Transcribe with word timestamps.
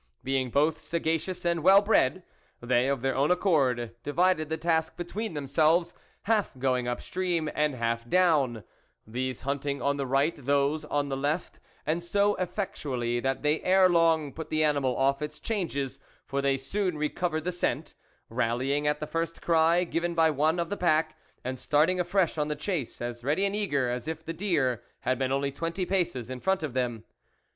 Being 0.23 0.49
both 0.49 0.81
sagacious 0.81 1.45
and 1.45 1.61
well 1.61 1.83
bred, 1.83 2.23
they, 2.59 2.87
of 2.89 3.03
their 3.03 3.15
own 3.15 3.29
accord, 3.29 3.93
divided 4.01 4.49
the 4.49 4.57
task 4.57 4.97
between 4.97 5.35
themselves, 5.35 5.93
half 6.23 6.57
going 6.57 6.87
up 6.87 7.03
stream, 7.03 7.47
and 7.53 7.75
half 7.75 8.09
down, 8.09 8.63
these 9.05 9.41
hunting 9.41 9.79
on 9.79 9.97
the 9.97 10.07
right 10.07 10.33
those 10.35 10.85
on 10.85 11.09
the 11.09 11.15
left, 11.17 11.59
and 11.85 12.01
so 12.01 12.33
effectually 12.37 13.19
that 13.19 13.43
they 13.43 13.61
ere 13.61 13.87
long 13.89 14.33
put 14.33 14.49
the 14.49 14.63
animal 14.63 14.97
off 14.97 15.21
its 15.21 15.39
changes, 15.39 15.99
for 16.25 16.41
they 16.41 16.57
soon 16.57 16.97
recovered 16.97 17.43
the 17.43 17.51
scent, 17.51 17.93
rallying 18.27 18.87
at 18.87 19.01
the 19.01 19.05
first 19.05 19.39
cry 19.39 19.83
given 19.83 20.15
by 20.15 20.31
one 20.31 20.59
of 20.59 20.71
the 20.71 20.77
pack, 20.77 21.15
and 21.43 21.59
starting 21.59 21.99
afresh 21.99 22.39
on 22.39 22.47
the 22.47 22.55
chase, 22.55 23.01
as 23.03 23.23
ready 23.23 23.45
and 23.45 23.55
eager 23.55 23.87
as 23.87 24.07
if 24.07 24.25
the 24.25 24.33
deer 24.33 24.81
had 25.01 25.19
been 25.19 25.31
only 25.31 25.51
twenty 25.51 25.85
paces 25.85 26.27
in 26.31 26.39
front 26.39 26.63
of 26.63 26.73
them. 26.73 27.03